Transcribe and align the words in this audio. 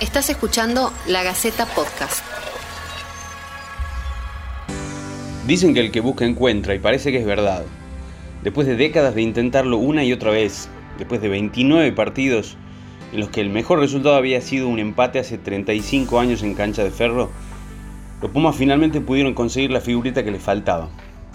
Estás 0.00 0.30
escuchando 0.30 0.94
La 1.06 1.22
Gaceta 1.22 1.66
Podcast. 1.66 2.24
Dicen 5.46 5.74
que 5.74 5.80
el 5.80 5.90
que 5.90 6.00
busca 6.00 6.24
encuentra 6.24 6.74
y 6.74 6.78
parece 6.78 7.12
que 7.12 7.18
es 7.18 7.26
verdad. 7.26 7.66
Después 8.42 8.66
de 8.66 8.76
décadas 8.76 9.14
de 9.14 9.20
intentarlo 9.20 9.76
una 9.76 10.02
y 10.02 10.14
otra 10.14 10.30
vez, 10.30 10.70
después 10.96 11.20
de 11.20 11.28
29 11.28 11.92
partidos 11.92 12.56
en 13.12 13.20
los 13.20 13.28
que 13.28 13.42
el 13.42 13.50
mejor 13.50 13.80
resultado 13.80 14.14
había 14.14 14.40
sido 14.40 14.68
un 14.68 14.78
empate 14.78 15.18
hace 15.18 15.36
35 15.36 16.18
años 16.18 16.42
en 16.42 16.54
cancha 16.54 16.82
de 16.82 16.92
ferro, 16.92 17.30
los 18.22 18.30
Pumas 18.30 18.56
finalmente 18.56 19.02
pudieron 19.02 19.34
conseguir 19.34 19.70
la 19.70 19.82
figurita 19.82 20.24
que 20.24 20.30
les 20.30 20.42
faltaba. 20.42 20.88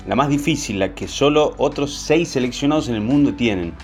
La 0.08 0.16
más 0.16 0.28
difícil, 0.28 0.80
la 0.80 0.96
que 0.96 1.08
solo 1.08 1.54
otros 1.58 1.94
6 1.94 2.28
seleccionados 2.28 2.90
en 2.90 2.96
el 2.96 3.02
mundo 3.02 3.36
tienen, 3.36 3.76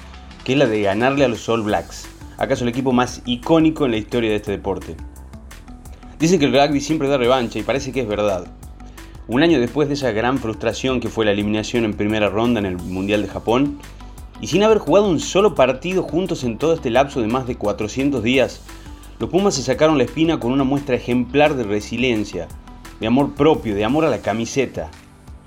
que 0.43 0.53
es 0.53 0.57
la 0.57 0.65
de 0.65 0.81
ganarle 0.81 1.25
a 1.25 1.27
los 1.27 1.47
All 1.47 1.61
Blacks, 1.61 2.07
acaso 2.41 2.63
el 2.63 2.69
equipo 2.69 2.91
más 2.91 3.21
icónico 3.25 3.85
en 3.85 3.91
la 3.91 3.97
historia 3.97 4.31
de 4.31 4.37
este 4.37 4.51
deporte. 4.51 4.95
Dicen 6.19 6.39
que 6.39 6.45
el 6.45 6.53
rugby 6.53 6.81
siempre 6.81 7.07
da 7.07 7.17
revancha 7.17 7.59
y 7.59 7.63
parece 7.63 7.91
que 7.91 8.01
es 8.01 8.07
verdad. 8.07 8.47
Un 9.27 9.43
año 9.43 9.59
después 9.59 9.87
de 9.87 9.93
esa 9.93 10.11
gran 10.11 10.39
frustración 10.39 10.99
que 10.99 11.09
fue 11.09 11.23
la 11.23 11.31
eliminación 11.31 11.85
en 11.85 11.93
primera 11.93 12.29
ronda 12.29 12.59
en 12.59 12.65
el 12.65 12.77
Mundial 12.77 13.21
de 13.21 13.27
Japón, 13.27 13.77
y 14.41 14.47
sin 14.47 14.63
haber 14.63 14.79
jugado 14.79 15.07
un 15.07 15.19
solo 15.19 15.53
partido 15.53 16.01
juntos 16.01 16.43
en 16.43 16.57
todo 16.57 16.73
este 16.73 16.89
lapso 16.89 17.21
de 17.21 17.27
más 17.27 17.45
de 17.45 17.57
400 17.57 18.23
días, 18.23 18.61
los 19.19 19.29
Pumas 19.29 19.53
se 19.53 19.61
sacaron 19.61 19.99
la 19.99 20.03
espina 20.05 20.39
con 20.39 20.51
una 20.51 20.63
muestra 20.63 20.95
ejemplar 20.95 21.55
de 21.55 21.63
resiliencia, 21.63 22.47
de 22.99 23.05
amor 23.05 23.35
propio, 23.35 23.75
de 23.75 23.85
amor 23.85 24.03
a 24.03 24.09
la 24.09 24.23
camiseta, 24.23 24.89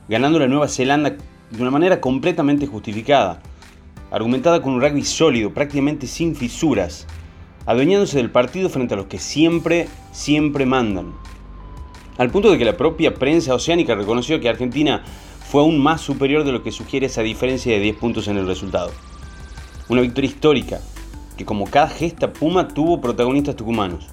ganando 0.09 0.39
la 0.39 0.47
Nueva 0.47 0.69
Zelanda 0.69 1.17
de 1.51 1.61
una 1.61 1.73
manera 1.73 2.01
completamente 2.01 2.69
justificada, 2.69 3.43
argumentada 4.15 4.63
con 4.63 4.75
un 4.75 4.81
rugby 4.81 5.03
sólido, 5.03 5.53
prácticamente 5.53 6.07
sin 6.07 6.37
fisuras, 6.37 7.05
adueñándose 7.67 8.19
del 8.19 8.31
partido 8.31 8.69
frente 8.69 8.95
a 8.95 8.97
los 8.97 9.07
que 9.07 9.19
siempre, 9.19 9.89
siempre 10.13 10.67
mandan. 10.67 11.13
Al 12.17 12.31
punto 12.31 12.53
de 12.53 12.57
que 12.57 12.65
la 12.65 12.77
propia 12.77 13.15
prensa 13.15 13.57
oceánica 13.57 13.97
reconoció 13.97 14.39
que 14.39 14.49
Argentina 14.49 15.03
fue 15.51 15.63
aún 15.63 15.81
más 15.81 16.01
superior 16.01 16.45
de 16.45 16.53
lo 16.53 16.63
que 16.63 16.71
sugiere 16.71 17.07
esa 17.07 17.23
diferencia 17.23 17.73
de 17.73 17.81
10 17.81 17.97
puntos 17.97 18.29
en 18.29 18.37
el 18.37 18.47
resultado. 18.47 18.93
Una 19.89 20.03
victoria 20.03 20.31
histórica, 20.31 20.81
que 21.37 21.45
como 21.45 21.65
cada 21.65 21.89
gesta 21.89 22.33
Puma 22.33 22.69
tuvo 22.69 23.01
protagonistas 23.01 23.57
tucumanos. 23.57 24.07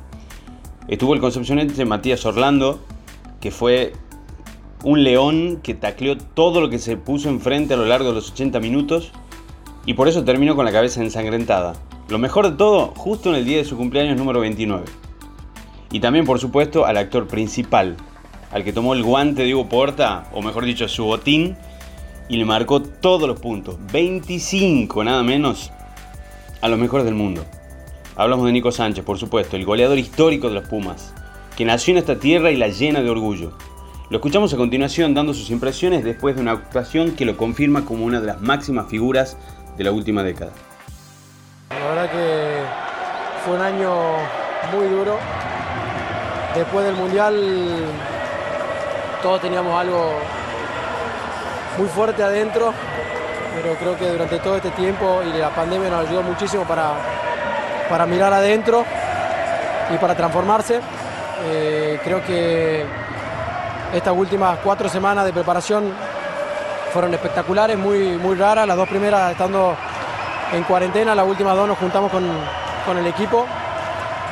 Estuvo 0.88 1.13
el 1.13 1.19
concepcionense 1.19 1.85
Matías 1.85 2.25
Orlando, 2.25 2.79
que 3.39 3.52
fue 3.52 3.94
un 4.83 5.03
león 5.03 5.59
que 5.61 5.75
tacleó 5.75 6.17
todo 6.17 6.59
lo 6.59 6.72
que 6.72 6.79
se 6.79 6.97
puso 6.97 7.29
enfrente 7.29 7.75
a 7.75 7.77
lo 7.77 7.85
largo 7.85 8.09
de 8.09 8.16
los 8.16 8.31
80 8.31 8.59
minutos 8.59 9.11
y 9.85 9.93
por 9.93 10.07
eso 10.07 10.23
terminó 10.23 10.55
con 10.55 10.65
la 10.65 10.71
cabeza 10.71 11.01
ensangrentada. 11.01 11.73
Lo 12.09 12.19
mejor 12.19 12.49
de 12.49 12.57
todo, 12.57 12.87
justo 12.95 13.29
en 13.29 13.35
el 13.35 13.45
día 13.45 13.57
de 13.57 13.65
su 13.65 13.77
cumpleaños 13.77 14.17
número 14.17 14.39
29. 14.39 14.85
Y 15.91 15.99
también, 15.99 16.25
por 16.25 16.39
supuesto, 16.39 16.85
al 16.85 16.97
actor 16.97 17.27
principal, 17.27 17.97
al 18.51 18.63
que 18.63 18.73
tomó 18.73 18.93
el 18.93 19.03
guante 19.03 19.43
de 19.43 19.53
Hugo 19.53 19.69
Porta, 19.69 20.29
o 20.33 20.41
mejor 20.41 20.65
dicho, 20.65 20.88
su 20.88 21.05
botín, 21.05 21.55
y 22.29 22.38
le 22.38 22.45
marcó 22.45 22.81
todos 22.81 23.27
los 23.27 23.39
puntos, 23.39 23.77
25 23.91 25.03
nada 25.03 25.23
menos, 25.23 25.71
a 26.61 26.67
los 26.67 26.79
mejores 26.79 27.05
del 27.05 27.16
mundo. 27.16 27.45
Hablamos 28.16 28.45
de 28.45 28.51
Nico 28.51 28.71
Sánchez, 28.71 29.03
por 29.03 29.17
supuesto, 29.17 29.55
el 29.55 29.66
goleador 29.66 29.97
histórico 29.97 30.47
de 30.47 30.55
los 30.55 30.67
Pumas, 30.67 31.13
que 31.57 31.66
nació 31.66 31.93
en 31.93 31.97
esta 31.97 32.19
tierra 32.19 32.51
y 32.51 32.57
la 32.57 32.67
llena 32.67 33.01
de 33.01 33.09
orgullo. 33.09 33.53
Lo 34.09 34.17
escuchamos 34.17 34.53
a 34.53 34.57
continuación 34.57 35.13
dando 35.13 35.33
sus 35.33 35.49
impresiones 35.49 36.03
después 36.03 36.35
de 36.35 36.41
una 36.41 36.51
actuación 36.51 37.11
que 37.11 37.25
lo 37.25 37.38
confirma 37.38 37.85
como 37.85 38.05
una 38.05 38.19
de 38.19 38.27
las 38.27 38.41
máximas 38.41 38.88
figuras 38.89 39.38
de 39.81 39.85
la 39.85 39.91
última 39.91 40.21
década. 40.21 40.51
La 41.71 41.87
verdad 41.87 42.11
que 42.11 42.61
fue 43.43 43.55
un 43.55 43.61
año 43.61 43.91
muy 44.71 44.88
duro. 44.88 45.17
Después 46.53 46.85
del 46.85 46.95
Mundial 46.95 47.35
todos 49.23 49.41
teníamos 49.41 49.79
algo 49.79 50.13
muy 51.79 51.88
fuerte 51.88 52.21
adentro, 52.21 52.73
pero 53.56 53.73
creo 53.75 53.97
que 53.97 54.09
durante 54.11 54.38
todo 54.38 54.57
este 54.57 54.69
tiempo 54.72 55.22
y 55.23 55.35
la 55.39 55.50
pandemia 55.50 55.89
nos 55.89 56.07
ayudó 56.07 56.22
muchísimo 56.22 56.63
para, 56.66 56.94
para 57.89 58.06
mirar 58.06 58.33
adentro 58.33 58.85
y 59.91 59.97
para 59.97 60.13
transformarse. 60.13 60.79
Eh, 61.45 62.00
creo 62.03 62.23
que 62.23 62.85
estas 63.95 64.16
últimas 64.16 64.59
cuatro 64.59 64.88
semanas 64.89 65.25
de 65.25 65.33
preparación 65.33 65.91
fueron 66.91 67.13
espectaculares, 67.13 67.78
muy, 67.78 68.18
muy 68.18 68.35
raras. 68.35 68.68
Las 68.68 68.78
dos 68.78 68.88
primeras 68.88 69.31
estando 69.31 69.75
en 70.53 70.63
cuarentena, 70.63 71.16
las 71.16 71.25
últimas 71.25 71.56
dos 71.56 71.68
nos 71.68 71.78
juntamos 71.78 72.12
con, 72.12 72.97
el 72.97 73.07
equipo, 73.07 73.46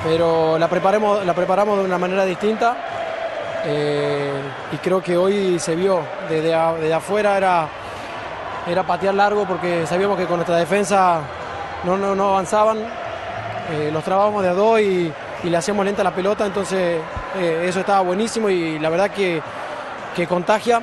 pero 0.03 0.57
la, 0.57 0.67
preparemos, 0.67 1.25
la 1.25 1.33
preparamos 1.33 1.79
de 1.79 1.85
una 1.85 1.97
manera 1.97 2.25
distinta. 2.25 2.75
Eh, 3.65 4.33
y 4.71 4.77
creo 4.77 5.01
que 5.01 5.17
hoy 5.17 5.59
se 5.59 5.75
vio 5.75 6.01
desde, 6.29 6.53
afuera 6.93 7.37
era, 7.37 7.67
era 8.67 8.83
patear 8.83 9.13
largo 9.13 9.45
porque 9.45 9.85
sabíamos 9.85 10.17
que 10.17 10.25
con 10.25 10.37
nuestra 10.37 10.55
defensa 10.55 11.19
no, 11.83 11.97
no, 11.97 12.29
avanzaban, 12.29 12.77
eh, 13.71 13.89
los 13.91 14.03
trabábamos 14.03 14.43
de 14.43 14.49
a 14.49 14.53
dos 14.53 14.79
y, 14.79 15.13
le 15.41 15.55
hacíamos 15.55 15.85
lenta 15.85 16.03
la 16.03 16.13
pelota, 16.13 16.45
entonces 16.45 16.99
eh, 17.37 17.65
eso 17.65 17.79
estaba 17.79 18.01
buenísimo 18.01 18.49
y 18.49 18.77
la 18.77 18.89
verdad 18.89 19.09
que, 19.09 19.41
que 20.13 20.27
contagia 20.27 20.81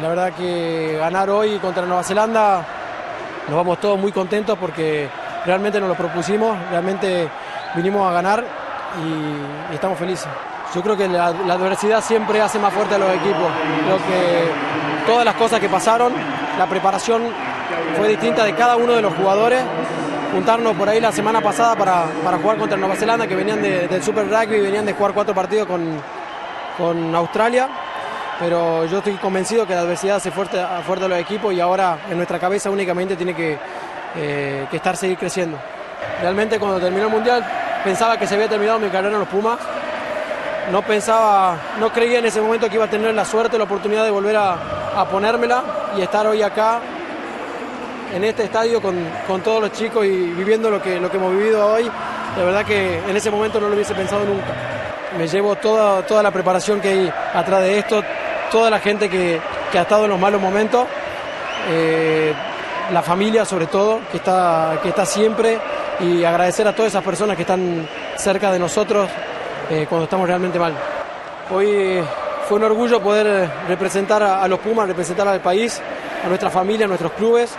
la 0.00 0.08
verdad 0.08 0.32
que 0.32 0.96
ganar 0.98 1.28
hoy 1.28 1.58
contra 1.58 1.84
Nueva 1.84 2.02
Zelanda 2.02 2.64
nos 3.48 3.56
vamos 3.56 3.78
todos 3.80 3.98
muy 3.98 4.12
contentos 4.12 4.56
porque 4.58 5.08
realmente 5.44 5.80
nos 5.80 5.88
lo 5.88 5.94
propusimos, 5.94 6.56
realmente 6.70 7.28
vinimos 7.74 8.08
a 8.08 8.12
ganar 8.12 8.44
y, 9.04 9.74
estamos 9.74 9.98
felices. 9.98 10.28
Yo 10.74 10.82
creo 10.82 10.96
que 10.96 11.08
la, 11.08 11.26
adversidad 11.26 12.02
siempre 12.02 12.40
hace 12.40 12.58
más 12.58 12.72
fuerte 12.72 12.94
a 12.94 12.98
los 12.98 13.10
equipos. 13.10 13.48
Creo 13.84 13.96
que 13.98 15.06
todas 15.06 15.24
las 15.24 15.34
cosas 15.34 15.60
que 15.60 15.68
pasaron, 15.68 16.12
la 16.58 16.66
preparación 16.66 17.22
fue 17.96 18.08
distinta 18.08 18.44
de 18.44 18.54
cada 18.54 18.76
uno 18.76 18.94
de 18.94 19.02
los 19.02 19.12
jugadores. 19.14 19.62
Juntarnos 20.32 20.74
por 20.76 20.88
ahí 20.88 20.98
la 20.98 21.12
semana 21.12 21.42
pasada 21.42 21.76
para, 21.76 22.38
jugar 22.38 22.56
contra 22.56 22.78
Nueva 22.78 22.96
Zelanda, 22.96 23.26
que 23.26 23.34
venían 23.34 23.60
del 23.60 24.02
Super 24.02 24.26
Rugby, 24.30 24.60
venían 24.60 24.86
de 24.86 24.94
jugar 24.94 25.12
cuatro 25.12 25.34
partidos 25.34 25.66
con, 25.66 26.00
con 26.78 27.14
Australia 27.14 27.68
pero 28.38 28.86
yo 28.86 28.98
estoy 28.98 29.14
convencido 29.14 29.66
que 29.66 29.74
la 29.74 29.82
adversidad 29.82 30.16
hace 30.16 30.30
fuerte, 30.30 30.58
fuerte 30.86 31.04
a 31.04 31.08
los 31.08 31.18
equipos 31.18 31.52
y 31.54 31.60
ahora 31.60 31.98
en 32.10 32.16
nuestra 32.16 32.38
cabeza 32.38 32.70
únicamente 32.70 33.16
tiene 33.16 33.34
que, 33.34 33.58
eh, 34.16 34.66
estar 34.72 34.96
seguir 34.96 35.18
creciendo. 35.18 35.58
Realmente 36.20 36.58
cuando 36.58 36.80
terminó 36.80 37.06
el 37.06 37.12
Mundial 37.12 37.44
pensaba 37.84 38.18
que 38.18 38.26
se 38.26 38.34
había 38.34 38.48
terminado 38.48 38.78
mi 38.78 38.88
carrera 38.88 39.14
en 39.14 39.20
los 39.20 39.28
Pumas. 39.28 39.58
No 40.70 40.82
pensaba, 40.82 41.56
no 41.80 41.92
creía 41.92 42.20
en 42.20 42.26
ese 42.26 42.40
momento 42.40 42.68
que 42.68 42.76
iba 42.76 42.84
a 42.84 42.90
tener 42.90 43.12
la 43.14 43.24
suerte, 43.24 43.58
la 43.58 43.64
oportunidad 43.64 44.04
de 44.04 44.10
volver 44.10 44.36
a, 44.36 44.56
a 44.96 45.08
ponérmela 45.08 45.62
y 45.96 46.02
estar 46.02 46.26
hoy 46.26 46.42
acá 46.42 46.80
en 48.14 48.24
este 48.24 48.44
estadio 48.44 48.80
con, 48.80 48.96
con, 49.26 49.40
todos 49.40 49.60
los 49.60 49.72
chicos 49.72 50.04
y 50.04 50.08
viviendo 50.08 50.70
lo 50.70 50.80
que, 50.82 51.00
lo 51.00 51.10
que 51.10 51.16
hemos 51.16 51.32
vivido 51.32 51.66
hoy. 51.66 51.90
La 52.36 52.44
verdad 52.44 52.64
que 52.64 52.98
en 52.98 53.16
ese 53.16 53.30
momento 53.30 53.60
no 53.60 53.68
lo 53.68 53.74
hubiese 53.74 53.94
pensado 53.94 54.24
nunca. 54.24 54.52
Me 55.18 55.26
llevo 55.26 55.56
toda, 55.56 56.06
toda 56.06 56.22
la 56.22 56.30
preparación 56.30 56.80
que 56.80 56.88
hay 56.88 57.12
atrás 57.34 57.60
de 57.62 57.78
esto, 57.78 58.02
toda 58.52 58.68
la 58.70 58.78
gente 58.78 59.08
que, 59.08 59.40
ha 59.72 59.80
estado 59.80 60.04
en 60.04 60.10
los 60.10 60.20
malos 60.20 60.40
momentos, 60.40 60.86
eh, 61.70 62.34
la 62.92 63.02
familia 63.02 63.46
sobre 63.46 63.66
todo, 63.66 64.00
que 64.10 64.18
está, 64.18 64.78
que 64.82 64.90
está 64.90 65.06
siempre, 65.06 65.58
y 66.00 66.22
agradecer 66.22 66.68
a 66.68 66.74
todas 66.74 66.92
esas 66.92 67.02
personas 67.02 67.34
que 67.34 67.42
están 67.42 67.88
cerca 68.16 68.52
de 68.52 68.58
nosotros 68.58 69.08
eh, 69.70 69.86
cuando 69.88 70.04
estamos 70.04 70.26
realmente 70.26 70.58
mal. 70.58 70.74
Hoy 71.50 72.02
fue 72.46 72.58
un 72.58 72.64
orgullo 72.64 73.00
poder 73.00 73.50
representar 73.66 74.22
a, 74.22 74.46
los 74.46 74.58
Pumas, 74.58 74.86
representar 74.86 75.26
al 75.26 75.40
país, 75.40 75.80
a 76.22 76.28
nuestra 76.28 76.50
familia, 76.50 76.84
a 76.84 76.88
nuestros 76.88 77.12
clubes, 77.12 77.54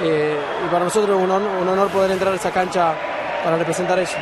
eh, 0.00 0.34
y 0.64 0.68
para 0.70 0.84
nosotros 0.84 1.18
es 1.18 1.24
un, 1.24 1.30
un 1.30 1.68
honor 1.68 1.88
poder 1.88 2.10
entrar 2.10 2.32
a 2.32 2.36
esa 2.36 2.50
cancha 2.50 2.94
para 3.44 3.58
representar 3.58 3.98
eso. 3.98 4.16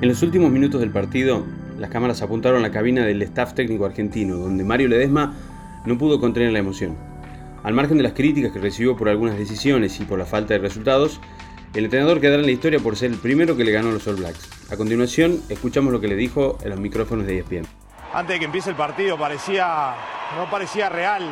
En 0.00 0.08
los 0.08 0.22
últimos 0.22 0.50
minutos 0.50 0.80
del 0.80 0.90
partido, 0.90 1.44
las 1.78 1.90
cámaras 1.90 2.22
apuntaron 2.22 2.60
a 2.60 2.62
la 2.62 2.70
cabina 2.70 3.04
del 3.04 3.22
staff 3.22 3.54
técnico 3.54 3.84
argentino, 3.84 4.36
donde 4.36 4.64
Mario 4.64 4.88
Ledesma 4.88 5.34
no 5.84 5.98
pudo 5.98 6.20
contener 6.20 6.52
la 6.52 6.58
emoción. 6.58 6.96
Al 7.62 7.74
margen 7.74 7.96
de 7.96 8.02
las 8.02 8.12
críticas 8.12 8.52
que 8.52 8.58
recibió 8.58 8.96
por 8.96 9.08
algunas 9.08 9.36
decisiones 9.36 9.98
y 10.00 10.04
por 10.04 10.18
la 10.18 10.24
falta 10.24 10.54
de 10.54 10.60
resultados, 10.60 11.20
el 11.74 11.84
entrenador 11.84 12.20
quedará 12.20 12.40
en 12.40 12.46
la 12.46 12.52
historia 12.52 12.80
por 12.80 12.96
ser 12.96 13.10
el 13.10 13.18
primero 13.18 13.56
que 13.56 13.64
le 13.64 13.72
ganó 13.72 13.90
a 13.90 13.92
los 13.92 14.06
All 14.06 14.16
Blacks. 14.16 14.72
A 14.72 14.76
continuación, 14.76 15.40
escuchamos 15.48 15.92
lo 15.92 16.00
que 16.00 16.08
le 16.08 16.16
dijo 16.16 16.58
en 16.62 16.70
los 16.70 16.80
micrófonos 16.80 17.26
de 17.26 17.38
ESPN. 17.38 17.66
Antes 18.14 18.34
de 18.34 18.38
que 18.38 18.44
empiece 18.46 18.70
el 18.70 18.76
partido 18.76 19.18
parecía 19.18 19.94
no 20.36 20.50
parecía 20.50 20.88
real, 20.88 21.22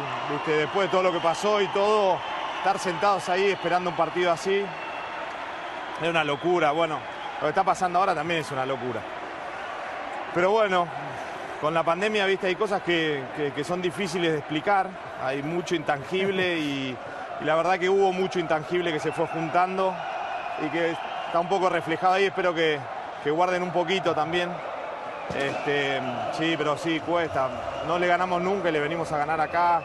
después 0.46 0.87
de 0.87 0.91
todo 0.91 1.02
lo 1.02 1.12
que 1.12 1.20
pasó 1.20 1.61
y 1.61 1.67
todo, 1.69 2.19
estar 2.58 2.79
sentados 2.79 3.29
ahí 3.29 3.46
esperando 3.46 3.91
un 3.91 3.96
partido 3.96 4.31
así 4.31 4.62
es 6.02 6.08
una 6.08 6.25
locura. 6.25 6.73
Bueno, 6.73 6.99
lo 7.41 7.46
que 7.46 7.49
está 7.49 7.64
pasando 7.64 7.99
ahora 7.99 8.14
también 8.14 8.41
es 8.41 8.50
una 8.50 8.67
locura. 8.67 9.00
Pero 10.35 10.51
bueno, 10.51 10.89
con 11.61 11.73
la 11.73 11.85
pandemia, 11.85 12.27
viste, 12.27 12.49
hay 12.49 12.57
cosas 12.57 12.83
que, 12.83 13.23
son 13.65 13.81
difíciles 13.81 14.33
de 14.33 14.39
explicar, 14.39 14.89
hay 15.23 15.43
mucho 15.45 15.77
intangible 15.77 16.59
y, 16.59 16.97
la 17.43 17.55
verdad 17.55 17.79
que 17.79 17.89
hubo 17.89 18.13
mucho 18.13 18.39
intangible 18.39 18.93
que 18.93 19.01
se 19.01 19.13
fue 19.13 19.27
juntando 19.27 19.95
y 20.65 20.69
que 20.71 20.91
está 21.27 21.39
un 21.41 21.49
poco 21.49 21.69
reflejado 21.69 22.15
ahí. 22.15 22.25
Espero 22.25 22.55
que, 22.55 22.79
que 23.23 23.31
guarden 23.31 23.63
un 23.63 23.73
poquito 23.73 24.15
también. 24.15 24.51
Este, 25.37 26.01
sí, 26.33 26.55
pero 26.57 26.77
sí, 26.79 27.01
cuesta. 27.01 27.49
No 27.87 27.99
le 27.99 28.07
ganamos 28.07 28.41
nunca 28.41 28.69
y 28.69 28.73
le 28.73 28.81
venimos 28.81 29.11
a 29.13 29.19
ganar 29.19 29.41
acá. 29.41 29.83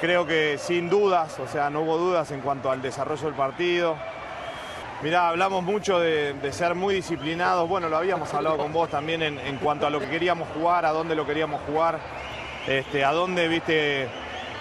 Creo 0.00 0.26
que 0.26 0.58
sin 0.58 0.90
dudas, 0.90 1.38
o 1.38 1.46
sea, 1.46 1.70
no 1.70 1.82
hubo 1.82 1.96
dudas 1.96 2.30
en 2.32 2.40
cuanto 2.40 2.70
al 2.70 2.82
desarrollo 2.82 3.26
del 3.26 3.34
partido. 3.34 3.96
Mirá, 5.02 5.30
hablamos 5.30 5.64
mucho 5.64 5.98
de, 5.98 6.52
ser 6.52 6.74
muy 6.74 6.96
disciplinados. 6.96 7.66
Bueno, 7.66 7.88
lo 7.88 7.96
habíamos 7.96 8.34
hablado 8.34 8.58
con 8.58 8.70
vos 8.70 8.90
también 8.90 9.22
en, 9.22 9.56
cuanto 9.56 9.86
a 9.86 9.90
lo 9.90 9.98
que 9.98 10.10
queríamos 10.10 10.46
jugar, 10.50 10.84
a 10.84 10.90
dónde 10.90 11.14
lo 11.14 11.24
queríamos 11.24 11.62
jugar, 11.62 11.98
este, 12.66 13.02
a 13.02 13.10
dónde, 13.12 13.48
viste, 13.48 14.08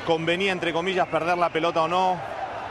convenía, 0.08 0.54
entre 0.54 0.72
comillas, 0.72 1.10
perder 1.10 1.38
la 1.38 1.50
pelota 1.50 1.84
o 1.84 1.90
no, 1.90 2.18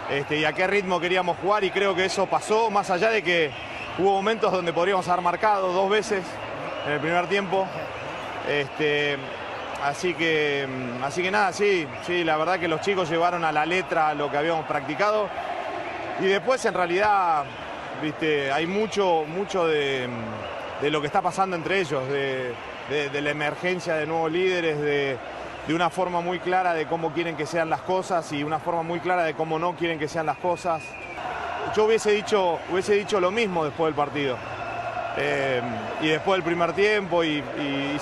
este, 0.09 0.39
y 0.39 0.47
a 0.47 0.55
qué 0.55 0.67
ritmo 0.67 0.99
queríamos 0.99 1.37
jugar. 1.37 1.63
Y 1.63 1.71
creo 1.71 1.95
que 1.95 2.07
eso 2.07 2.25
pasó, 2.25 2.71
más 2.71 2.89
allá 2.89 3.11
de 3.11 3.23
que 3.23 3.51
hubo 3.99 4.13
momentos 4.13 4.51
donde 4.51 4.73
podríamos 4.73 5.07
haber 5.07 5.23
marcado 5.23 5.71
dos 5.71 5.91
veces 5.91 6.25
en 6.87 6.93
el 6.93 7.01
primer 7.01 7.27
tiempo. 7.27 7.67
Este, 8.49 9.19
así, 9.85 10.15
que, 10.15 10.67
así 11.03 11.23
que 11.23 11.31
nada, 11.31 11.53
sí, 11.53 11.87
sí, 12.07 12.25
la 12.25 12.39
verdad 12.39 12.59
que 12.59 12.67
los 12.67 12.81
chicos 12.81 13.11
llevaron 13.11 13.45
a 13.45 13.53
la 13.53 13.67
letra 13.67 14.15
lo 14.15 14.31
que 14.31 14.39
habíamos 14.39 14.65
practicado. 14.65 15.29
Y 16.21 16.27
después 16.27 16.65
en 16.65 16.75
realidad, 16.75 17.45
viste, 18.03 18.51
hay 18.51 18.67
mucho, 18.67 19.25
mucho 19.27 19.67
de, 19.67 20.09
lo 20.83 21.01
que 21.01 21.07
está 21.07 21.23
pasando 21.23 21.55
entre 21.55 21.81
ellos, 21.81 22.03
de, 22.09 22.55
la 23.23 23.31
emergencia 23.31 23.95
de 23.95 24.07
nuevos 24.07 24.33
líderes, 24.33 24.81
de, 24.81 25.17
una 25.69 25.91
forma 25.91 26.21
muy 26.21 26.39
clara 26.39 26.73
de 26.73 26.87
cómo 26.87 27.13
quieren 27.13 27.37
que 27.37 27.45
sean 27.45 27.69
las 27.69 27.83
cosas 27.83 28.33
y 28.33 28.43
una 28.43 28.59
forma 28.59 28.83
muy 28.83 29.01
clara 29.01 29.25
de 29.25 29.35
cómo 29.35 29.59
no 29.59 29.77
quieren 29.77 29.99
que 29.99 30.09
sean 30.09 30.27
las 30.27 30.39
cosas. 30.39 30.83
Yo 31.77 31.85
hubiese 31.85 32.11
dicho, 32.11 32.59
hubiese 32.71 32.95
dicho 32.95 33.21
lo 33.21 33.31
mismo 33.31 33.65
después 33.65 33.89
del 33.89 33.95
partido. 33.95 34.39
Eh, 35.19 35.61
y 36.01 36.09
después 36.09 36.37
del 36.39 36.45
primer 36.45 36.73
tiempo, 36.73 37.23
y, 37.23 37.45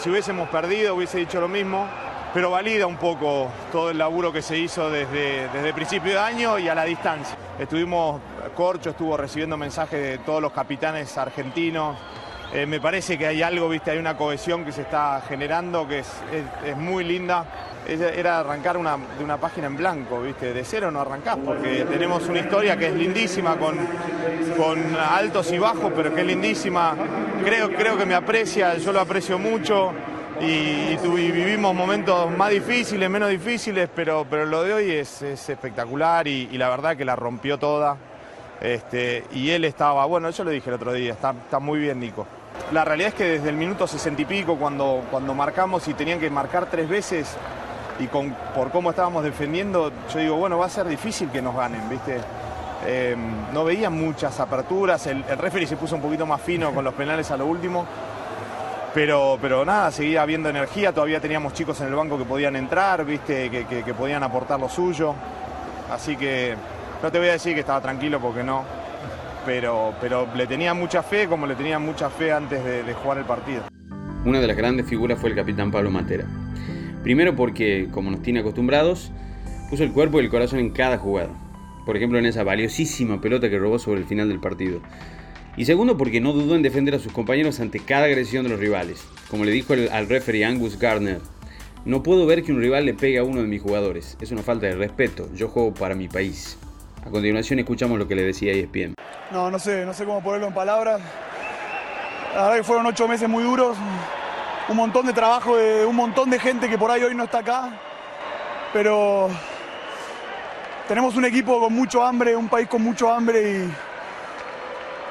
si 0.01 0.09
hubiésemos 0.09 0.49
perdido, 0.49 0.95
hubiese 0.95 1.19
dicho 1.19 1.41
lo 1.41 1.49
mismo 1.49 1.87
pero 2.37 2.51
valida 2.51 2.87
un 2.87 2.99
poco 2.99 3.51
todo 3.73 3.91
el 3.91 3.97
laburo 3.97 4.31
que 4.31 4.43
se 4.43 4.59
hizo 4.59 4.91
desde, 4.91 5.49
desde 5.49 5.73
principio 5.73 6.13
de 6.13 6.19
año 6.19 6.59
y 6.59 6.69
a 6.69 6.75
la 6.75 6.85
distancia. 6.85 7.35
Estuvimos, 7.59 8.21
Corcho 8.55 8.91
estuvo 8.91 9.17
recibiendo 9.17 9.57
mensajes 9.57 9.99
de 9.99 10.19
todos 10.19 10.43
los 10.43 10.53
capitanes 10.53 11.17
argentinos. 11.17 11.97
Eh, 12.53 12.67
me 12.67 12.79
parece 12.79 13.17
que 13.17 13.27
hay 13.27 13.41
algo, 13.41 13.71
viste, 13.71 13.91
hay 13.91 13.97
una 13.97 14.19
cohesión 14.19 14.67
que 14.67 14.73
se 14.73 14.83
está 14.83 15.23
generando 15.27 15.89
que 15.89 16.01
es, 16.01 16.77
muy 16.77 17.05
linda. 17.05 17.47
Era 17.89 18.41
arrancar 18.41 18.77
una, 18.77 18.99
de 19.17 19.25
una 19.25 19.39
página 19.39 19.69
en 19.69 19.77
blanco, 19.79 20.21
¿viste? 20.21 20.53
De 20.53 20.63
cero 20.63 20.91
no 20.91 21.01
arrancás, 21.01 21.39
porque 21.43 21.87
tenemos 21.89 22.29
una 22.29 22.41
historia 22.41 22.77
que 22.77 22.89
es 22.89 22.95
lindísima, 22.95 23.57
con, 23.57 23.79
con 24.59 24.95
altos 24.95 25.51
y 25.53 25.59
bajos, 25.59 25.91
pero 25.97 26.15
que 26.15 26.21
es 26.21 26.27
lindísima. 26.27 26.95
Creo, 27.43 27.71
creo 27.71 27.97
que 27.97 28.05
me 28.05 28.15
aprecia, 28.15 28.77
yo 28.77 28.93
lo 28.93 29.01
aprecio 29.01 29.39
mucho 29.39 29.95
y, 30.41 30.97
vivimos 31.07 31.75
momentos 31.75 32.31
más 32.37 32.51
difíciles, 32.51 33.09
menos 33.09 33.31
difíciles, 33.31 33.89
pero, 33.95 34.27
pero 34.29 34.45
lo 34.45 34.63
de 34.63 34.75
hoy 34.75 34.91
es, 34.91 35.23
espectacular 35.23 36.27
y, 36.27 36.47
la 36.59 36.69
verdad 36.69 36.97
que 36.97 37.05
la 37.05 37.17
rompió 37.17 37.59
toda. 37.59 37.97
Este, 38.61 39.25
y 39.33 39.51
él 39.51 39.65
estaba, 39.65 40.05
bueno, 40.07 40.31
yo 40.31 40.45
lo 40.45 40.51
dije 40.51 40.71
el 40.71 40.77
otro 40.77 40.93
día, 40.93 41.13
está, 41.13 41.31
está 41.31 41.59
muy 41.59 41.79
bien 41.79 42.01
Nico. 42.01 42.27
La 42.73 42.85
realidad 42.85 43.09
es 43.09 43.15
que 43.15 43.25
desde 43.25 43.51
el 43.51 43.57
minuto 43.57 43.87
sesenta 43.87 44.23
y 44.23 44.25
pico, 44.25 44.57
cuando, 44.57 45.05
cuando 45.11 45.35
marcamos 45.35 45.87
y 45.89 45.95
tenían 45.95 46.19
que 46.19 46.31
marcar 46.31 46.67
tres 46.71 46.89
veces, 46.89 47.37
y 47.99 48.07
con, 48.07 48.35
por 48.55 48.71
cómo 48.71 48.91
estábamos 48.91 49.25
defendiendo, 49.25 49.93
yo 50.13 50.19
digo, 50.19 50.37
bueno, 50.37 50.59
va 50.59 50.67
a 50.67 50.71
ser 50.71 50.87
difícil 50.87 51.31
que 51.31 51.43
nos 51.43 51.55
ganen, 51.55 51.89
¿viste? 51.89 52.19
Em, 52.87 53.53
no 53.53 53.65
veían 53.65 53.93
muchas 53.93 54.39
aperturas, 54.41 55.07
el, 55.07 55.25
el 55.29 55.39
referee 55.39 55.67
se 55.67 55.77
puso 55.77 55.97
un 55.97 56.03
poquito 56.03 56.27
más 56.27 56.41
fino 56.41 56.73
con 56.73 56.85
los 56.85 56.95
penales 56.95 57.31
a 57.31 57.37
lo 57.37 57.47
último, 57.47 57.87
pero, 58.97 59.39
pero 59.43 59.63
nada, 59.67 59.91
seguía 59.91 60.23
habiendo 60.23 60.49
energía, 60.49 60.91
todavía 60.91 61.21
teníamos 61.21 61.53
chicos 61.53 61.79
en 61.83 61.89
el 61.89 61.95
banco 61.95 62.17
que 62.17 62.25
podían 62.25 62.57
entrar, 62.57 63.05
viste, 63.05 63.51
que, 63.51 63.93
podían 63.93 64.23
aportar 64.23 64.59
lo 64.59 64.71
suyo. 64.71 65.15
Así 65.93 66.17
que 66.17 66.55
no 67.03 67.13
te 67.13 67.19
voy 67.19 67.29
a 67.29 67.33
decir 67.33 67.53
que 67.53 67.61
estaba 67.61 67.83
tranquilo 67.83 68.19
porque 68.21 68.43
no, 68.43 68.65
pero, 69.45 69.93
pero 70.01 70.27
le 70.35 70.47
tenía 70.47 70.73
mucha 70.73 71.03
fe 71.03 71.29
como 71.29 71.47
le 71.47 71.55
tenía 71.55 71.79
mucha 71.79 72.09
fe 72.09 72.33
antes 72.33 72.65
de, 72.65 72.85
de 72.85 72.95
jugar 72.95 73.19
el 73.19 73.27
partido. 73.27 73.65
Una 74.25 74.41
de 74.41 74.47
las 74.47 74.57
grandes 74.57 74.87
figuras 74.87 75.21
fue 75.21 75.29
el 75.29 75.37
capitán 75.37 75.71
Pablo 75.71 75.91
Matera. 75.91 76.25
Primero 77.03 77.37
porque, 77.37 77.89
como 77.93 78.11
nos 78.11 78.23
tiene 78.23 78.41
acostumbrados, 78.41 79.13
puso 79.69 79.85
el 79.85 79.93
cuerpo 79.93 80.23
y 80.23 80.25
el 80.25 80.31
corazón 80.31 80.61
en 80.61 80.71
cada 80.71 80.97
jugada. 80.97 81.35
Por 81.85 81.99
ejemplo, 81.99 82.19
en 82.19 82.25
esa 82.25 82.45
valiosísima 82.45 83.21
pelota 83.21 83.51
que 83.51 83.59
robó 83.59 83.79
sobre 83.79 84.01
el 84.01 84.07
final 84.07 84.31
del 84.31 84.41
partido. 84.41 84.81
Y 85.57 85.65
segundo, 85.65 85.97
porque 85.97 86.21
no 86.21 86.33
dudó 86.33 86.55
en 86.55 86.63
defender 86.63 86.95
a 86.95 86.99
sus 86.99 87.13
compañeros 87.13 87.61
ante 87.61 87.81
cada 87.81 88.05
agresión 88.05 88.45
de 88.45 88.51
los 88.51 88.61
rivales. 88.61 89.03
Como 89.31 89.45
le 89.45 89.53
dijo 89.53 89.73
al 89.73 90.09
referee 90.09 90.45
Angus 90.45 90.79
Gardner, 90.79 91.21
no 91.87 92.03
puedo 92.03 92.27
ver 92.27 92.43
que 92.43 92.53
un 92.53 92.61
rival 92.61 92.85
le 92.85 92.93
pegue 92.93 93.19
a 93.19 93.25
uno 93.25 93.41
de 93.41 93.47
mis 93.47 93.63
jugadores. 93.63 94.19
Es 94.21 94.31
una 94.33 94.43
falta 94.43 94.67
de 94.67 94.75
respeto. 94.75 95.29
Yo 95.35 95.49
juego 95.49 95.73
para 95.73 95.95
mi 95.95 96.09
país. 96.09 96.59
A 97.07 97.11
continuación 97.11 97.59
escuchamos 97.59 97.99
lo 97.99 98.07
que 98.07 98.15
le 98.15 98.23
decía 98.23 98.53
ESPN. 98.53 98.95
No, 99.31 99.51
no 99.51 99.59
sé, 99.59 99.87
no 99.87 99.95
sé 99.95 100.05
cómo 100.05 100.23
ponerlo 100.23 100.49
en 100.49 100.55
palabras. 100.55 101.01
La 102.35 102.43
verdad 102.43 102.57
que 102.57 102.65
fueron 102.65 102.85
ocho 102.85 103.09
meses 103.09 103.27
muy 103.29 103.43
duros. 103.43 103.79
Un 104.69 104.77
montón 104.77 105.07
de 105.07 105.15
trabajo 105.15 105.57
de 105.57 105.87
un 105.87 105.97
montón 105.97 106.29
de 106.29 106.39
gente 106.39 106.69
que 106.69 106.77
por 106.77 106.91
ahí 106.91 107.03
hoy 107.03 107.15
no 107.15 107.25
está 107.25 107.39
acá. 107.39 107.81
Pero 108.75 109.31
tenemos 110.87 111.17
un 111.17 111.25
equipo 111.25 111.61
con 111.61 111.73
mucho 111.73 112.05
hambre, 112.05 112.37
un 112.37 112.49
país 112.49 112.69
con 112.69 112.83
mucho 112.83 113.11
hambre 113.11 113.65
y 113.65 113.86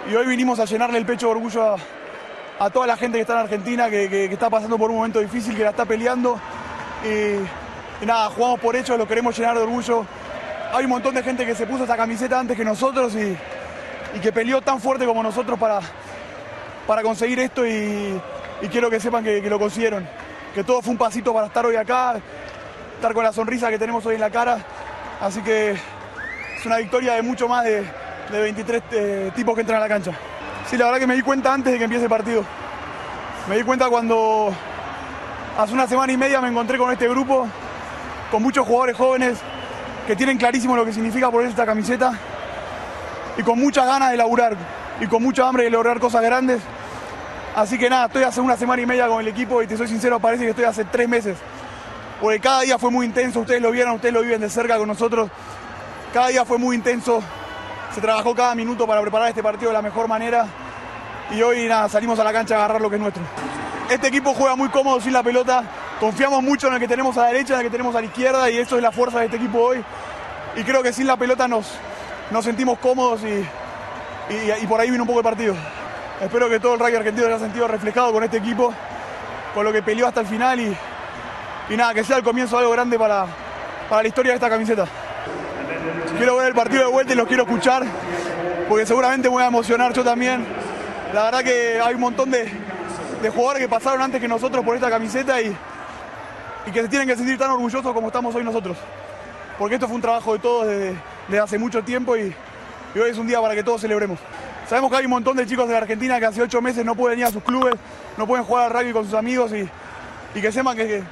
y 0.10 0.16
hoy 0.16 0.28
vinimos 0.28 0.60
a 0.60 0.66
llenarle 0.66 1.00
el 1.00 1.06
pecho 1.06 1.28
de 1.28 1.32
orgullo 1.32 1.76
a, 2.60 2.70
toda 2.70 2.86
la 2.86 2.96
gente 2.96 3.18
que 3.18 3.22
está 3.22 3.34
en 3.34 3.40
Argentina, 3.40 3.90
que, 3.90 4.26
está 4.26 4.50
pasando 4.50 4.78
por 4.78 4.90
un 4.92 4.98
momento 4.98 5.20
difícil, 5.20 5.56
que 5.56 5.64
la 5.64 5.72
está 5.72 5.86
peleando. 5.86 6.40
Y, 7.04 8.06
nada, 8.06 8.30
jugamos 8.30 8.60
por 8.60 8.76
hecho, 8.76 8.98
lo 8.98 9.08
queremos 9.08 9.38
llenar 9.38 9.56
de 9.56 9.64
orgullo. 9.64 10.06
Hay 10.74 10.84
un 10.86 10.92
montón 10.92 11.16
de 11.16 11.24
gente 11.24 11.46
que 11.46 11.56
se 11.56 11.66
puso 11.66 11.84
esta 11.84 11.98
camiseta 11.98 12.40
antes 12.40 12.56
que 12.56 12.64
nosotros 12.64 13.16
y, 13.16 13.36
que 14.20 14.32
peleó 14.32 14.62
tan 14.62 14.80
fuerte 14.80 15.06
como 15.06 15.22
nosotros 15.22 15.60
para, 15.60 15.82
para 16.88 17.02
conseguir 17.02 17.40
esto 17.40 17.66
y, 17.66 18.20
quiero 18.72 18.90
que 18.90 19.00
sepan 19.00 19.24
que, 19.24 19.42
lo 19.42 19.60
consiguieron. 19.60 20.08
Que 20.54 20.64
todo 20.64 20.82
fue 20.82 20.92
un 20.92 20.98
pasito 20.98 21.34
para 21.34 21.48
estar 21.48 21.66
hoy 21.66 21.76
acá, 21.76 22.16
estar 22.96 23.14
con 23.14 23.24
la 23.24 23.34
sonrisa 23.34 23.70
que 23.70 23.80
tenemos 23.80 24.06
hoy 24.06 24.16
en 24.16 24.22
la 24.22 24.30
cara. 24.30 24.60
Así 25.20 25.42
que 25.42 25.72
es 25.72 26.66
una 26.66 26.78
victoria 26.78 27.14
de 27.14 27.22
mucho 27.22 27.48
más 27.48 27.66
de, 27.66 27.84
de 28.32 28.40
23 28.40 28.84
eh, 28.92 29.32
tipos 29.36 29.56
que 29.56 29.62
entran 29.62 29.78
a 29.78 29.82
la 29.82 29.90
cancha. 29.90 30.12
Sí, 30.70 30.78
la 30.78 30.86
verdad 30.86 31.00
que 31.00 31.08
me 31.08 31.16
di 31.16 31.22
cuenta 31.22 31.54
antes 31.54 31.72
de 31.72 31.78
que 31.78 31.84
empiece 31.84 32.06
el 32.06 32.10
partido. 32.10 32.44
Me 33.48 33.58
di 33.58 33.64
cuenta 33.64 33.88
cuando 33.90 34.54
hace 35.58 35.74
una 35.74 35.88
semana 35.88 36.12
y 36.12 36.18
media 36.18 36.42
me 36.42 36.50
encontré 36.50 36.78
con 36.78 36.92
este 36.92 37.08
grupo, 37.08 37.48
con 38.32 38.42
muchos 38.42 38.66
jugadores 38.66 38.98
jóvenes 38.98 39.38
que 40.08 40.16
tienen 40.16 40.38
clarísimo 40.38 40.76
lo 40.76 40.86
que 40.86 40.94
significa 40.94 41.32
poner 41.32 41.50
esta 41.50 41.66
camiseta 41.66 42.14
y 43.38 43.44
con 43.44 43.60
muchas 43.60 43.86
ganas 43.86 44.12
de 44.12 44.18
laburar 44.18 44.56
y 45.00 45.08
con 45.08 45.22
mucha 45.22 45.48
hambre 45.48 45.66
de 45.66 45.70
lograr 45.70 46.00
cosas 46.00 46.22
grandes. 46.24 46.62
Así 47.56 47.78
que 47.78 47.90
nada, 47.90 48.08
estoy 48.08 48.24
hace 48.24 48.42
una 48.42 48.58
semana 48.58 48.82
y 48.82 48.86
media 48.86 49.08
con 49.08 49.22
el 49.22 49.28
equipo 49.28 49.62
y 49.62 49.68
te 49.68 49.78
soy 49.78 49.88
sincero, 49.88 50.20
parece 50.20 50.44
que 50.44 50.50
estoy 50.50 50.66
hace 50.66 50.86
tres 50.86 51.08
meses. 51.08 51.38
Porque 52.20 52.40
cada 52.40 52.62
día 52.62 52.78
fue 52.78 52.92
muy 52.92 53.06
intenso, 53.06 53.42
ustedes 53.42 53.62
lo 53.62 53.72
vieron, 53.72 53.96
ustedes 53.96 54.14
lo 54.14 54.22
viven 54.22 54.42
de 54.42 54.50
cerca 54.50 54.78
con 54.78 54.88
nosotros. 54.88 55.30
Cada 56.14 56.30
día 56.30 56.46
fue 56.46 56.58
muy 56.58 56.76
intenso, 56.76 57.22
se 57.96 58.02
trabajó 58.02 58.36
cada 58.36 58.54
minuto 58.56 58.86
para 58.86 59.02
preparar 59.02 59.30
este 59.30 59.42
partido 59.42 59.70
de 59.72 59.74
la 59.74 59.82
mejor 59.82 60.10
manera 60.10 60.46
y 61.32 61.42
hoy 61.42 61.66
nada, 61.66 61.88
salimos 61.88 62.20
a 62.20 62.26
la 62.26 62.34
cancha 62.34 62.56
a 62.56 62.58
agarrar 62.58 62.82
lo 62.82 62.90
que 62.90 62.98
es 62.98 63.02
nuestro. 63.02 63.24
Este 63.90 64.08
equipo 64.08 64.34
juega 64.34 64.58
muy 64.58 64.68
cómodo 64.68 65.00
sin 65.00 65.14
la 65.14 65.24
pelota, 65.24 65.64
confiamos 65.98 66.44
mucho 66.44 66.68
en 66.68 66.74
el 66.74 66.80
que 66.82 66.90
tenemos 66.90 67.18
a 67.18 67.22
la 67.22 67.28
derecha, 67.28 67.54
en 67.54 67.62
el 67.62 67.66
que 67.68 67.70
tenemos 67.70 67.96
a 67.96 68.02
la 68.02 68.08
izquierda 68.08 68.50
y 68.52 68.58
eso 68.58 68.76
es 68.76 68.82
la 68.82 68.92
fuerza 68.92 69.20
de 69.20 69.26
este 69.26 69.38
equipo 69.38 69.60
hoy. 69.60 69.82
Y 70.58 70.64
creo 70.66 70.84
que 70.84 70.92
sin 70.92 71.08
la 71.08 71.16
pelota 71.16 71.48
nos, 71.48 71.72
nos 72.32 72.44
sentimos 72.44 72.80
cómodos 72.80 73.22
y, 73.24 74.66
por 74.68 74.82
ahí 74.82 74.92
vino 74.92 75.04
un 75.04 75.08
poco 75.08 75.20
el 75.20 75.24
partido. 75.24 75.56
Espero 76.20 76.50
que 76.50 76.60
todo 76.60 76.74
el 76.74 76.82
rugby 76.82 76.98
argentino 76.98 77.28
haya 77.28 77.40
sentido 77.40 77.66
reflejado 77.66 78.12
con 78.12 78.26
este 78.26 78.38
equipo, 78.38 78.74
con 79.54 79.64
lo 79.64 79.72
que 79.72 79.82
peleó 79.82 80.06
hasta 80.06 80.20
el 80.20 80.28
final 80.28 80.60
y, 80.60 80.78
y 81.70 81.78
nada, 81.78 81.94
que 81.94 82.04
sea 82.04 82.18
el 82.18 82.24
comienzo 82.24 82.58
de 82.58 82.64
algo 82.64 82.74
grande 82.74 83.00
para, 83.00 83.26
para 83.90 84.02
la 84.02 84.08
historia 84.10 84.34
de 84.34 84.36
esta 84.36 84.50
camiseta. 84.50 84.86
Quiero 86.18 86.38
ver 86.38 86.48
el 86.48 86.54
partido 86.54 86.86
de 86.86 86.92
vuelta 86.92 87.12
y 87.14 87.16
los 87.18 87.28
quiero 87.28 87.44
escuchar, 87.44 87.84
porque 88.70 88.86
seguramente 88.86 89.28
me 89.28 89.34
voy 89.34 89.44
a 89.44 89.48
emocionar 89.48 89.92
yo 89.92 90.04
también. 90.04 90.46
La 91.14 91.24
verdad 91.24 91.44
que 91.44 91.82
hay 91.82 91.94
un 91.94 92.00
montón 92.00 92.32
de, 92.32 92.50
jugadores 93.34 93.62
que 93.64 93.70
pasaron 93.70 94.02
antes 94.02 94.22
que 94.22 94.28
nosotros 94.28 94.64
por 94.64 94.76
esta 94.76 94.90
camiseta 94.90 95.42
y, 95.42 95.56
y, 96.66 96.72
que 96.72 96.82
se 96.82 96.88
tienen 96.88 97.08
que 97.08 97.16
sentir 97.16 97.38
tan 97.38 97.52
orgullosos 97.52 97.94
como 97.94 98.08
estamos 98.08 98.34
hoy 98.34 98.44
nosotros. 98.44 98.78
Porque 99.60 99.76
esto 99.76 99.88
fue 99.88 99.96
un 99.96 100.02
trabajo 100.02 100.34
de 100.34 100.40
todos 100.40 100.68
desde, 100.68 101.40
hace 101.40 101.58
mucho 101.58 101.84
tiempo 101.84 102.16
y, 102.16 102.34
hoy 102.96 103.10
es 103.10 103.18
un 103.18 103.28
día 103.28 103.42
para 103.42 103.56
que 103.56 103.64
todos 103.64 103.82
celebremos. 103.82 104.20
Sabemos 104.70 104.90
que 104.90 104.98
hay 104.98 105.06
un 105.06 105.12
montón 105.12 105.36
de 105.36 105.46
chicos 105.46 105.68
de 105.68 105.76
Argentina 105.76 106.18
que 106.20 106.28
hace 106.28 106.42
ocho 106.42 106.62
meses 106.62 106.86
no 106.86 106.96
pueden 106.96 107.20
ir 107.20 107.26
a 107.26 107.32
sus 107.32 107.44
clubes, 107.44 107.76
no 108.18 108.26
pueden 108.26 108.46
jugar 108.46 108.68
al 108.68 108.80
rugby 108.80 108.94
con 108.94 109.04
sus 109.04 109.16
amigos 109.16 109.52
y, 109.52 109.70
que 110.40 110.52
sepan 110.52 110.78
que, 110.78 111.04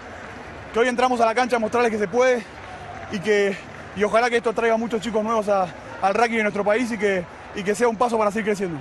que 0.73 0.79
hoy 0.79 0.87
entramos 0.87 1.19
a 1.19 1.25
la 1.25 1.35
cancha 1.35 1.57
a 1.57 1.59
mostrarles 1.59 1.91
que 1.91 1.97
se 1.97 2.07
puede 2.07 2.43
y 3.11 3.19
que, 3.19 3.55
y 3.95 4.03
ojalá 4.03 4.29
que 4.29 4.37
esto 4.37 4.53
traiga 4.53 4.77
muchos 4.77 5.01
chicos 5.01 5.23
nuevos 5.23 5.47
al 5.49 6.13
rugby 6.13 6.37
de 6.37 6.43
nuestro 6.43 6.63
país 6.63 6.91
y 6.91 6.97
que, 6.97 7.23
y 7.55 7.63
que 7.63 7.75
sea 7.75 7.87
un 7.87 7.95
paso 7.95 8.17
para 8.17 8.31
seguir 8.31 8.45
creciendo. 8.45 8.79